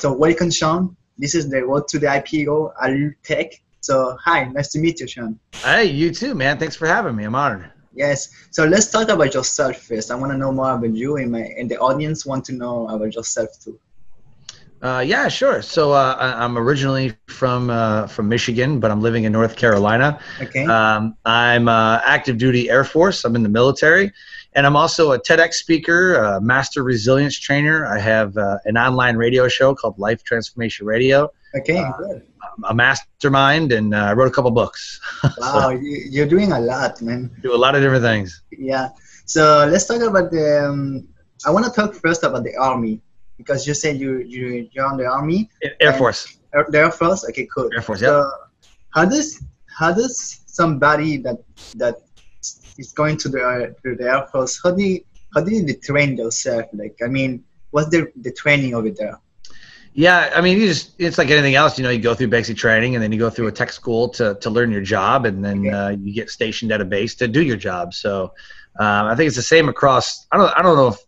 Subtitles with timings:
[0.00, 0.96] so welcome, Sean.
[1.16, 3.52] This is the road to the IPO, Allure Tech.
[3.80, 5.38] So hi, nice to meet you, Sean.
[5.52, 6.58] Hey, you too, man.
[6.58, 7.24] Thanks for having me.
[7.24, 7.70] I'm honored.
[7.94, 8.28] Yes.
[8.50, 10.10] So let's talk about yourself first.
[10.10, 12.88] I want to know more about you, and my and the audience want to know
[12.88, 13.78] about yourself too.
[14.82, 15.62] Uh, yeah, sure.
[15.62, 20.20] So uh, I'm originally from uh, from Michigan, but I'm living in North Carolina.
[20.42, 20.64] Okay.
[20.66, 23.24] Um, I'm uh, active duty Air Force.
[23.24, 24.12] I'm in the military,
[24.52, 27.86] and I'm also a TEDx speaker, a master resilience trainer.
[27.86, 31.32] I have uh, an online radio show called Life Transformation Radio.
[31.56, 31.78] Okay.
[31.78, 32.22] Uh, good.
[32.64, 35.00] a mastermind, and I wrote a couple books.
[35.38, 37.30] Wow, you, you're doing a lot, man.
[37.42, 38.42] Do a lot of different things.
[38.50, 38.90] Yeah.
[39.24, 40.66] So let's talk about the.
[40.68, 41.08] Um,
[41.46, 43.00] I want to talk first about the army
[43.44, 45.50] because you said you you you're on the army.
[45.80, 46.38] Air Force.
[46.54, 47.20] Air, the Air Force.
[47.28, 47.68] Okay, cool.
[47.74, 48.00] Air Force.
[48.00, 48.08] Yeah.
[48.08, 48.30] So
[48.90, 49.42] how does
[49.78, 51.38] how does somebody that
[51.76, 51.96] that
[52.78, 55.00] is going to the to the Air Force how do you,
[55.34, 56.64] how do you train yourself?
[56.72, 59.18] Like I mean, what's the the training over there?
[59.96, 61.78] Yeah, I mean, you just it's like anything else.
[61.78, 64.08] You know, you go through basic training, and then you go through a tech school
[64.10, 65.70] to to learn your job, and then Okay.
[65.70, 67.94] uh, you get stationed at a base to do your job.
[67.94, 68.32] So
[68.80, 70.26] um, I think it's the same across.
[70.32, 70.98] I don't I don't know if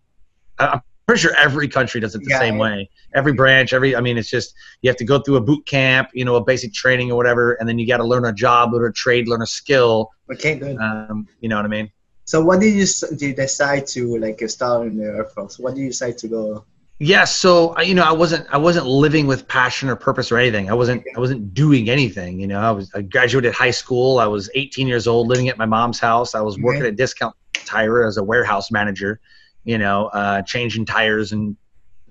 [0.58, 2.62] I- I'm pretty sure every country does it the Yeah, same yeah.
[2.62, 2.90] way.
[3.14, 6.08] Every branch, every I mean, it's just you have to go through a boot camp,
[6.12, 8.72] you know, a basic training or whatever, and then you got to learn a job,
[8.72, 10.10] learn a trade, learn a skill.
[10.32, 10.76] Okay, good.
[10.78, 11.90] Um, you know what I mean?
[12.24, 15.58] So what did you did you decide to like start in the Air Force?
[15.58, 16.64] What did you decide to go?
[16.98, 20.38] Yeah, so I- you know, I wasn't I wasn't living with passion or purpose or
[20.38, 20.68] anything.
[20.70, 22.41] I wasn't I wasn't doing anything.
[22.41, 24.18] You know, I was I graduated high school.
[24.18, 26.34] I was 18 years old, living at my mom's house.
[26.34, 26.88] I was working Okay.
[26.88, 29.20] at Discount Tire as a warehouse manager.
[29.67, 31.56] You know, uh, changing tires and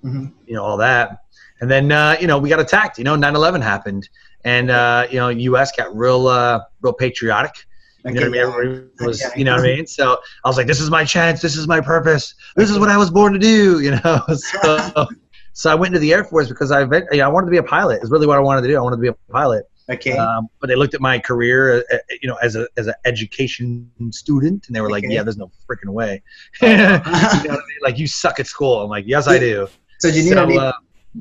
[0.03, 0.33] Mhm.
[0.45, 1.17] you know all that.
[1.61, 2.99] And then uh, you know we got attacked.
[2.99, 4.07] You know, 9/11 happened,
[4.43, 5.71] and uh, you know U.S.
[5.75, 7.53] got real uh, real patriotic.
[8.05, 8.41] You know what I mean?
[8.41, 9.87] Everybody was, you know what I mean?
[9.87, 11.41] So I was like, this is my chance.
[11.41, 12.35] This is my purpose.
[12.55, 14.21] This is what I was born to do, you know?
[14.35, 15.07] So,
[15.53, 17.57] so I went into the Air Force because I, you know, I wanted to be
[17.57, 18.03] a pilot.
[18.03, 18.77] Is really what I wanted to do.
[18.77, 19.65] I wanted to be a pilot.
[19.89, 20.17] Okay.
[20.17, 22.95] Um, but they looked at my career, uh, uh, you know, as a as an
[23.05, 25.13] education student, and they were like, Okay.
[25.13, 26.23] "Yeah, there's no freaking way."
[26.61, 27.81] you know I mean?
[27.83, 28.81] Like, you suck at school.
[28.81, 29.67] I'm like, "Yes, I do."
[29.99, 30.71] so you need So, an, uh,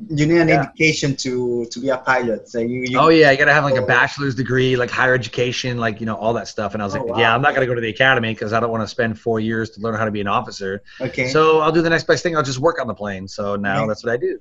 [0.09, 0.61] you need an yeah.
[0.63, 2.49] education to to be a pilot.
[2.49, 3.85] So you, you oh yeah, you gotta have like a Oh.
[3.85, 6.73] bachelor's degree, like higher education, like you know all that stuff.
[6.73, 7.19] And I was Oh, like, wow.
[7.19, 9.39] "Yeah, I'm not gonna go to the academy because I don't want to spend four
[9.39, 11.27] years to learn how to be an officer." okay.
[11.27, 12.35] So I'll do the next best thing.
[12.35, 13.27] I'll just work on the plane.
[13.27, 13.87] So now Okay.
[13.87, 14.39] that's what I do.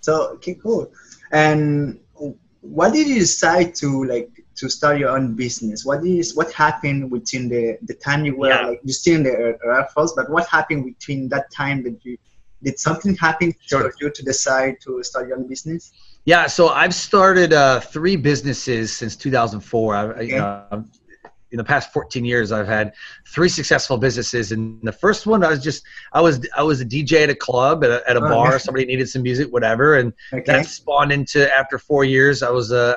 [0.00, 0.90] So okay, cool.
[1.32, 2.00] And
[2.60, 5.84] what did you decide to like to start your own business?
[5.84, 8.66] What is what happened between the the time you were Yeah.
[8.68, 9.32] like you still in the
[9.64, 12.16] Air Force, but what happened between that time that you
[12.62, 13.80] did something happen Sure.
[13.90, 15.92] for you to decide to start your own business?
[16.26, 19.94] Yeah, so I've started uh, three businesses since 2004.
[19.94, 20.84] I, I- you know,
[21.52, 22.92] in the past 14 years, I've had
[23.26, 24.52] three successful businesses.
[24.52, 27.34] And the first one, I was just I was I was a DJ at a
[27.34, 28.58] club at a, at a Oh, bar.
[28.58, 30.44] Somebody needed some music, whatever, and Okay.
[30.46, 32.94] that spawned into after four years, I was uh,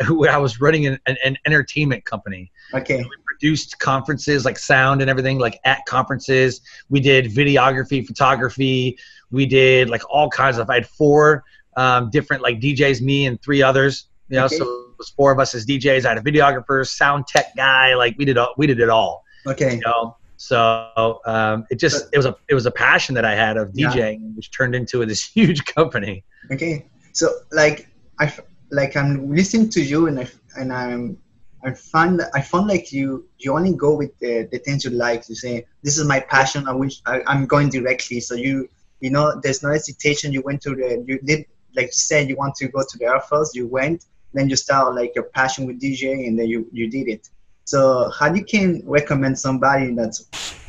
[0.00, 2.52] I, I was running an, an, an entertainment company.
[2.74, 2.98] Okay.
[2.98, 8.98] we produced conferences like sound and everything like at conferences we did videography photography
[9.30, 11.44] we did like all kinds of i had four
[11.76, 14.56] um, different like djs me and three others you know Okay.
[14.56, 18.14] so was four of us as djs i had a videographer sound tech guy like
[18.18, 19.74] we did all, we did it all Okay.
[19.76, 23.34] you know so um, it just it was a it was a passion that i
[23.34, 23.90] had of Yeah.
[23.92, 26.86] djing which turned into this huge company Okay.
[27.12, 27.88] So like
[28.20, 28.32] I
[28.70, 31.18] like I'm listening to you and I and I'm
[31.64, 35.28] I find I found like you you only go with the, the things you like.
[35.28, 36.68] You say this is my passion.
[36.68, 38.20] I wish I, I'm going directly.
[38.20, 38.68] So you
[39.00, 40.32] you know there's no hesitation.
[40.32, 43.06] You went to the you did like you said you want to go to the
[43.06, 43.54] Air Force.
[43.54, 44.04] You went.
[44.36, 47.28] Then you start like your passion with DJ and then you you did it.
[47.64, 50.18] So how you can recommend somebody that's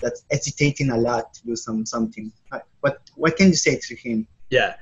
[0.01, 2.31] that's hesitating a lot to do some something?
[2.81, 4.27] What what can you say to him?
[4.49, 4.73] yeah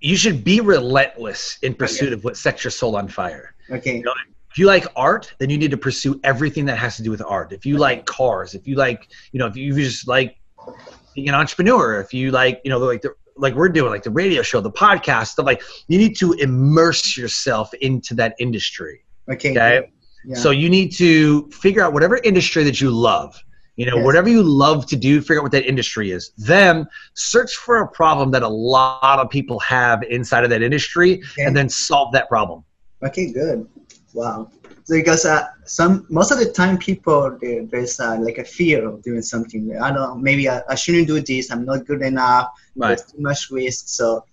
[0.00, 4.00] you should be relentless in pursuit of what sets your soul on fire Okay.
[4.00, 4.12] know,
[4.50, 7.22] if you like art, then you need to pursue everything that has to do with
[7.26, 7.52] art.
[7.52, 10.36] If you like cars, if you like, you know, if you just like
[11.14, 14.10] being an entrepreneur, if you like, you know, like the like we're doing, like the
[14.10, 19.04] radio show, the podcast, stuff like you need to immerse yourself into that industry.
[19.30, 19.50] Okay.
[19.50, 19.90] Okay.
[20.24, 20.36] Yeah.
[20.36, 23.36] So you need to figure out whatever industry that you love.
[23.76, 24.04] You know, Yes.
[24.04, 26.32] whatever you love to do, figure out what that industry is.
[26.36, 31.22] Then search for a problem that a lot of people have inside of that industry,
[31.32, 31.44] Okay.
[31.44, 32.64] and then solve that problem.
[33.02, 33.66] Okay, good.
[34.12, 34.50] Wow.
[34.98, 39.02] Because uh, some most of the time people there, there's uh, like a fear of
[39.02, 39.62] doing something.
[39.80, 40.14] I don't know.
[40.14, 41.50] Maybe I, I shouldn't do this.
[41.50, 42.48] I'm not good enough.
[42.76, 42.88] Right.
[42.88, 43.88] There's too much risk.
[43.88, 44.24] So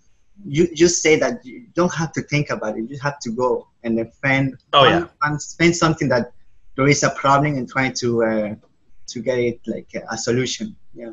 [0.46, 2.90] you just say that you don't have to think about it.
[2.90, 5.08] You have to go and then find Oh, yeah.
[5.22, 6.32] find, find something that
[6.76, 8.56] there is a problem and trying to uh,
[9.08, 10.76] to get it like a solution.
[10.94, 11.12] Yeah.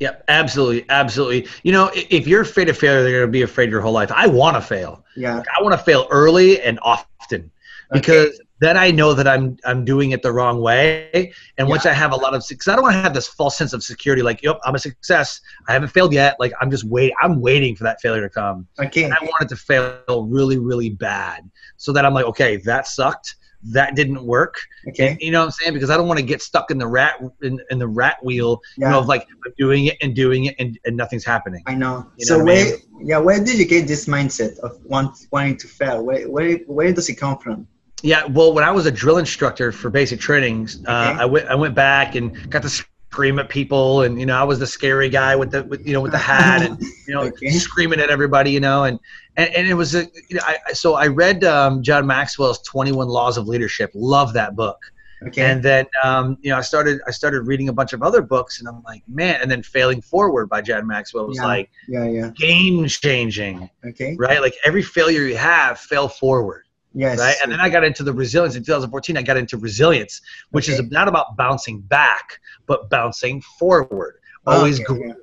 [0.00, 1.48] Yep, absolutely, absolutely.
[1.64, 4.12] You know, if you're afraid of failure, they're going to be afraid your whole life.
[4.12, 5.04] I want to fail.
[5.16, 5.42] Yeah.
[5.58, 7.50] I want to fail early and often
[7.92, 11.32] because then I know that I'm I'm doing it the wrong way.
[11.58, 13.56] And once I have a lot of success, I don't want to have this false
[13.56, 14.22] sense of security.
[14.22, 15.40] Like, yep, I'm a success.
[15.68, 16.36] I haven't failed yet.
[16.38, 17.12] Like, I'm just wait.
[17.22, 18.66] I'm waiting for that failure to come.
[18.80, 19.04] Okay.
[19.04, 22.86] And I want it to fail really, really bad, so that I'm like, okay, that
[22.86, 23.36] sucked.
[23.64, 24.54] That didn't work.
[24.88, 25.18] Okay.
[25.20, 25.72] You know what I'm saying?
[25.72, 28.60] Because I don't want to get stuck in the rat in, in the rat wheel.
[28.76, 31.64] You know, of like I'm doing it and doing it and, and nothing's happening.
[31.66, 32.08] I know.
[32.16, 35.26] You so know what I where, yeah, where did you get this mindset of want,
[35.32, 36.04] wanting to fail?
[36.04, 37.66] Where, where, where does it come from?
[38.02, 41.22] Yeah, well, when I was a drill instructor for basic trainings, uh, Okay.
[41.22, 44.44] I went I went back and got to scream at people, and you know I
[44.44, 47.22] was the scary guy with the with, you know with the hat and you know
[47.26, 47.50] Okay.
[47.50, 49.00] screaming at everybody, you know, and
[49.36, 52.92] and, and it was a you know I, so I read um, John Maxwell's Twenty
[52.92, 53.90] One Laws of Leadership.
[53.94, 54.78] Love that book.
[55.26, 55.50] Okay.
[55.50, 58.60] And then um, you know I started I started reading a bunch of other books,
[58.60, 61.46] and I'm like, man, and then Failing Forward by John Maxwell was Yeah.
[61.46, 62.30] like yeah, yeah.
[62.36, 64.14] game changing, Okay.
[64.16, 64.40] right?
[64.40, 66.62] Like every failure you have, fail forward
[66.98, 67.20] Yes.
[67.20, 67.36] right?
[67.40, 69.16] And then I got into the resilience in 2014.
[69.16, 74.84] I got into resilience, which is not about bouncing back, but bouncing forward, always okay,
[74.84, 75.14] growing,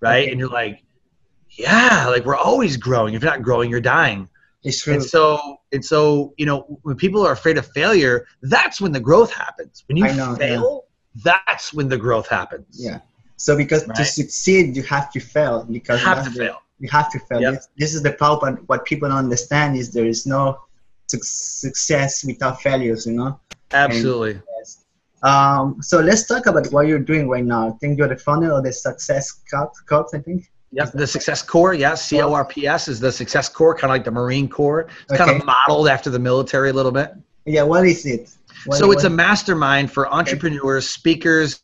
[0.00, 0.22] right?
[0.24, 0.30] Okay.
[0.32, 0.82] And you're like,
[1.50, 3.14] yeah, like we're always growing.
[3.14, 4.28] If you're not growing, you're dying.
[4.64, 4.94] It's true.
[4.94, 9.00] And so, and so, you know, when people are afraid of failure, that's when the
[9.00, 9.84] growth happens.
[9.86, 10.86] When you know, fail,
[11.22, 12.66] that's when the growth happens.
[12.72, 12.98] yeah.
[13.36, 15.64] So because to succeed, you have to fail.
[15.64, 16.62] Because you have to fail.
[16.80, 17.40] You have to fail.
[17.40, 17.54] Yep.
[17.54, 18.56] This, this is the problem.
[18.66, 20.60] What people don't understand is there is no
[21.20, 23.06] success without failures.
[23.06, 23.40] You know.
[23.72, 24.40] Absolutely.
[24.58, 24.84] Yes.
[25.22, 27.68] Um, so let's talk about what you're doing right now.
[27.68, 30.50] I think you're the founder of the Success Corps, Corps I think.
[30.72, 33.90] Yep, the Success Corps, yeah, C O R P S is the Success Corps, kind
[33.90, 34.88] of like the Marine Corps.
[35.08, 37.12] It's kind of modeled after the military a little bit.
[37.44, 37.62] Yeah.
[37.62, 38.30] What is it?
[38.66, 41.62] What, so it's a mastermind for entrepreneurs, speakers,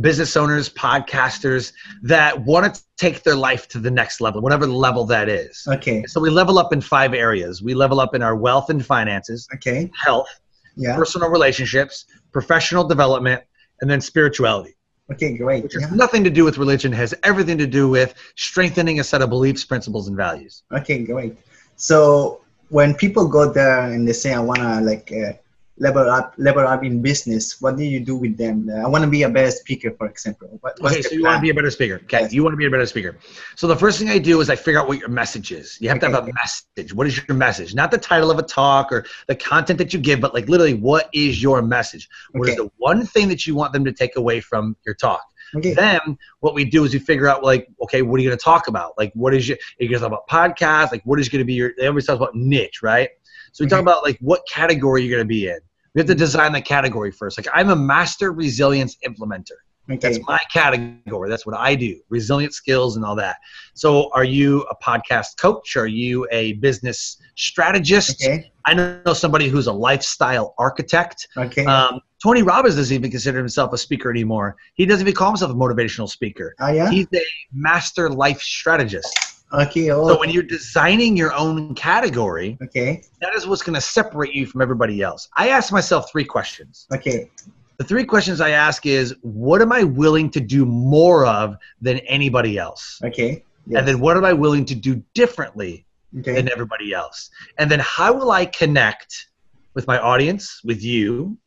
[0.00, 1.72] business owners, podcasters
[2.02, 5.64] that want to take their life to the next level, whatever level that is.
[5.68, 6.04] Okay.
[6.06, 7.62] So we level up in five areas.
[7.62, 9.90] We level up in our wealth and finances, Okay.
[10.04, 10.28] health,
[10.76, 10.94] Yeah.
[10.96, 13.42] personal relationships, professional development,
[13.80, 14.76] and then spirituality,
[15.12, 15.36] Okay.
[15.36, 15.64] Great.
[15.64, 19.20] which has nothing to do with religion, has everything to do with strengthening a set
[19.22, 20.62] of beliefs, principles, and values.
[20.72, 20.98] Okay.
[21.02, 21.36] Great.
[21.76, 25.32] So when people go there and they say, "I wanna like uh,
[25.80, 28.68] level up, level up in business," what do you do with them?
[28.70, 30.48] Uh, I want to be a better speaker, for example.
[30.60, 32.00] What, Okay, so you want to be a better speaker.
[32.04, 32.32] Okay, Yes.
[32.32, 33.16] you want to be a better speaker.
[33.56, 35.78] So the first thing I do is I figure out what your message is.
[35.80, 36.92] You have to have a message.
[36.94, 37.74] What is your message?
[37.74, 40.74] Not the title of a talk or the content that you give, but like literally,
[40.74, 42.08] what is your message?
[42.32, 42.62] What is Okay.
[42.64, 45.22] the one thing that you want them to take away from your talk?
[45.56, 45.72] Okay.
[45.72, 48.44] Then what we do is we figure out like, okay, what are you going to
[48.44, 48.92] talk about?
[48.98, 49.56] Like, what is your?
[49.56, 50.92] Are you going to talk about podcasts?
[50.92, 51.72] Like, what is going to be your?
[51.78, 53.08] They always talk about niche, right?
[53.52, 55.58] So we talk about like what category you're going to be in.
[55.98, 57.36] We have to design the category first.
[57.36, 59.56] Like, I'm a master resilience implementer.
[59.90, 59.98] Okay.
[59.98, 61.28] That's my category.
[61.28, 61.98] That's what I do.
[62.08, 63.38] Resilient skills and all that.
[63.74, 65.76] So, are you a podcast coach?
[65.76, 68.24] Are you a business strategist?
[68.24, 68.52] Okay.
[68.64, 71.26] I know somebody who's a lifestyle architect.
[71.36, 71.64] Okay.
[71.64, 74.54] Um, Tony Robbins doesn't even consider himself a speaker anymore.
[74.74, 76.54] He doesn't even call himself a motivational speaker.
[76.60, 76.88] oh yeah.
[76.88, 77.22] He's a
[77.52, 79.27] master life strategist.
[79.52, 79.90] Okay.
[79.90, 80.08] Oh.
[80.08, 83.02] So, when you're designing your own category, okay.
[83.20, 85.28] that is what's going to separate you from everybody else.
[85.36, 86.86] I ask myself three questions.
[86.92, 87.30] Okay.
[87.78, 91.98] The three questions I ask is what am I willing to do more of than
[92.00, 93.00] anybody else?
[93.04, 93.44] Okay.
[93.66, 93.78] Yes.
[93.78, 95.86] And then what am I willing to do differently
[96.18, 96.34] okay.
[96.34, 97.30] than everybody else?
[97.58, 99.28] And then how will I connect
[99.74, 101.38] with my audience, with you,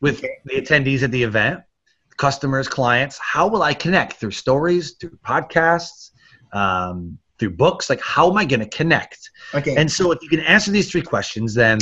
[0.00, 0.36] with Okay.
[0.44, 1.60] the attendees at the event,
[2.18, 3.18] customers, clients?
[3.18, 6.10] How will I connect through stories, through podcasts,
[6.52, 7.90] um, through books?
[7.90, 9.30] Like, how am I going to connect?
[9.54, 9.74] okay.
[9.76, 11.78] And so, if you can answer these three questions, then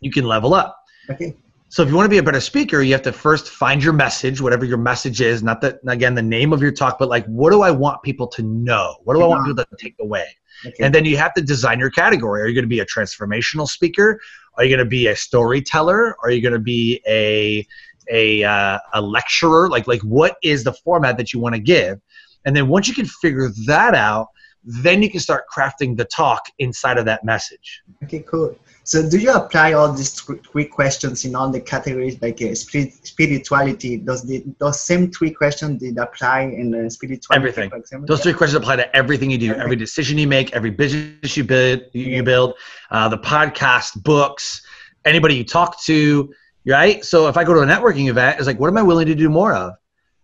[0.00, 0.76] you can level up.
[1.08, 1.34] okay.
[1.70, 3.92] So if you want to be a better speaker, you have to first find your
[3.92, 7.24] message, whatever your message is, not that again the name of your talk, but like
[7.26, 8.96] what do I want people to know?
[9.04, 10.26] What do I want people to take away?
[10.66, 10.82] Okay.
[10.84, 12.42] And then you have to design your category.
[12.42, 14.20] Are you going to be a transformational speaker?
[14.56, 16.16] Are you going to be a storyteller?
[16.24, 17.64] Are you going to be a
[18.10, 19.68] a uh, a lecturer?
[19.68, 22.00] Like like what is the format that you want to give?
[22.44, 24.26] And then once you can figure that out,
[24.64, 27.82] then you can start crafting the talk inside of that message.
[28.04, 28.54] Okay, cool.
[28.84, 33.98] So, do you apply all these three questions in all the categories, like uh, spirituality?
[33.98, 37.38] Does the those same three questions did apply in uh, spirituality?
[37.40, 37.70] Everything.
[37.70, 38.06] For example?
[38.06, 39.60] Those three questions apply to everything you do, Okay.
[39.60, 42.22] every decision you make, every business you build, you, Yeah.
[42.22, 42.54] build,
[42.90, 44.62] uh, the podcast, books,
[45.04, 46.32] anybody you talk to,
[46.66, 47.04] right?
[47.04, 49.14] So if I go to a networking event, it's like, what am I willing to
[49.14, 49.74] do more of?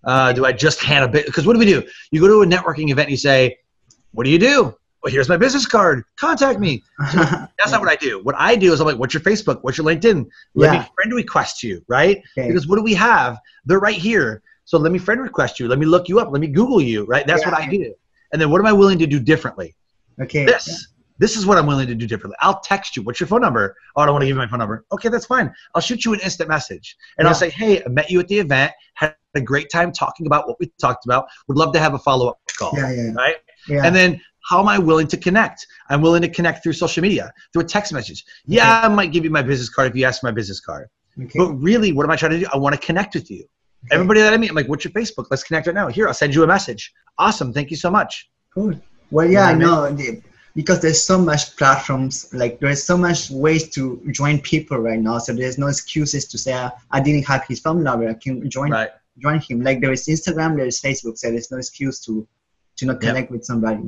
[0.05, 1.27] Uh, do I just hand a bit?
[1.27, 1.83] Because what do we do?
[2.11, 3.59] You go to a networking event and you say,
[4.17, 4.75] what do you do?
[5.03, 6.03] Well, here's my business card.
[6.19, 6.83] Contact me.
[7.15, 8.23] That's not what I do.
[8.23, 9.59] What I do is I'm like, what's your Facebook?
[9.61, 10.27] What's your LinkedIn?
[10.55, 10.81] Let Yeah.
[10.81, 12.23] me friend request you, right?
[12.37, 12.49] Okay.
[12.49, 13.39] Because what do we have?
[13.67, 14.43] They're right here.
[14.65, 15.69] So let me friend request you.
[15.69, 16.31] Let me look you up.
[16.33, 17.05] Let me Google you.
[17.05, 17.27] Right.
[17.27, 17.51] That's Yeah.
[17.51, 17.95] what I do.
[18.33, 19.77] And then what am I willing to do differently?
[20.21, 20.47] Okay.
[20.47, 20.89] This.
[21.19, 22.37] This is what I'm willing to do differently.
[22.41, 23.03] I'll text you.
[23.03, 23.75] What's your phone number?
[23.97, 24.85] Oh, I don't want to give you my phone number.
[24.93, 25.53] Okay, that's fine.
[25.75, 26.97] I'll shoot you an instant message.
[27.19, 28.73] And I'll say, hey, I met you at the event.
[28.95, 31.27] Had a great time talking about what we talked about.
[31.49, 32.73] Would love to have a follow up call.
[32.77, 33.37] Yeah, yeah, Right?
[33.69, 33.83] yeah.
[33.85, 35.67] And then how am I willing to connect?
[35.89, 38.25] I'm willing to connect through social media, through a text message.
[38.47, 40.89] Yeah, I might give you my business card if you ask for my business card.
[41.23, 41.39] okay.
[41.39, 42.47] But really, what am I trying to do?
[42.53, 43.45] I want to connect with you.
[43.91, 45.27] Everybody that I meet, I'm like, what's your Facebook?
[45.31, 45.87] Let's connect right now.
[45.89, 46.93] Here, I'll send you a message.
[47.19, 47.53] Awesome.
[47.53, 48.29] Thank you so much.
[48.53, 48.75] Cool.
[49.11, 50.23] Well, yeah, I You know know the-
[50.59, 52.15] because there's so much platforms.
[52.43, 53.83] Like there's so much ways to
[54.21, 55.17] join people right now.
[55.19, 58.05] So there's no excuses to say "Ah, I didn't have his phone number.
[58.09, 58.91] I can join Right.
[59.27, 59.57] join him.
[59.69, 61.15] Like there is Instagram, there is Facebook.
[61.19, 62.13] So there's no excuse to
[62.79, 63.01] to not Yep.
[63.07, 63.85] connect with somebody.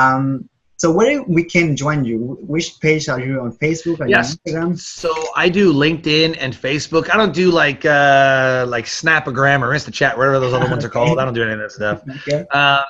[0.00, 0.48] Um.
[0.78, 2.18] So where we can join you?
[2.54, 3.98] Which page are you on Facebook?
[4.02, 4.26] Are Yes.
[4.36, 4.70] Instagram?
[4.78, 5.10] So
[5.44, 7.04] I do LinkedIn and Facebook.
[7.12, 11.18] I don't do like uh, like Snapagram or InstaChat, whatever those other ones are called.
[11.18, 11.98] I don't do any of that stuff.
[12.18, 12.44] Okay.
[12.60, 12.82] Uh,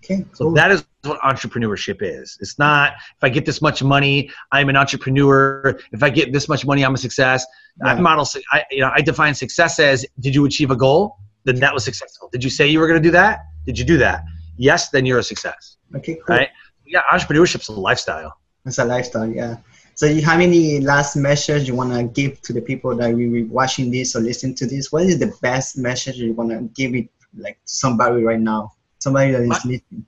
[0.04, 0.24] Okay.
[0.32, 0.54] So Cool.
[0.54, 2.38] that is what entrepreneurship is.
[2.40, 5.78] It's not if I get this much money, I'm an entrepreneur.
[5.92, 7.44] If I get this much money, I'm a success.
[7.84, 11.16] I model, I, you know, I define success as: Did you achieve a goal?
[11.44, 12.28] Then that was successful.
[12.32, 13.40] Did you say you were going to do that?
[13.64, 14.24] Did you do that?
[14.56, 15.76] Yes, then you're a success.
[15.94, 16.16] Okay.
[16.26, 16.36] Cool.
[16.36, 16.48] Right?
[16.86, 18.38] Yeah, entrepreneurship's a lifestyle.
[18.66, 19.56] It's a lifestyle, yeah.
[19.94, 23.16] So you have any last message you want to give to the people that will
[23.16, 24.92] be watching this or listening to this?
[24.92, 28.72] What is the best message you want to give it like somebody right now?
[28.98, 30.06] Somebody that is My- listening.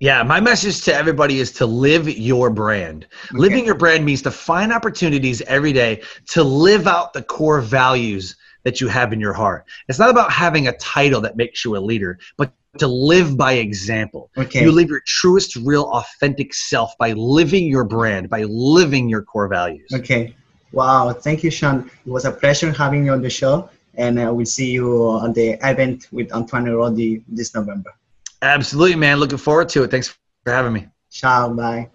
[0.00, 3.08] Yeah, my message to everybody is to live your brand.
[3.30, 3.38] Okay.
[3.38, 8.36] Living your brand means to find opportunities every day to live out the core values
[8.62, 9.64] that you have in your heart.
[9.88, 13.54] It's not about having a title that makes you a leader, but to live by
[13.54, 14.30] example.
[14.36, 14.62] Okay.
[14.62, 19.48] You live your truest, real, authentic self by living your brand, by living your core
[19.48, 19.90] values.
[19.92, 20.32] Okay.
[20.70, 21.12] Wow.
[21.12, 21.90] Thank you, Sean.
[22.06, 23.68] It was a pleasure having you on the show.
[23.94, 27.92] And uh, we'll see you on the event with Antoine Rodi this November.
[28.42, 29.18] Absolutely, man.
[29.18, 29.90] Looking forward to it.
[29.90, 30.88] Thanks for having me.
[31.10, 31.52] Ciao.
[31.52, 31.90] Bye.